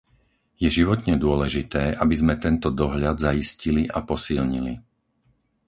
[0.57, 4.73] Je životne dôležité, aby sme tento dohľad zaistili a posilnili.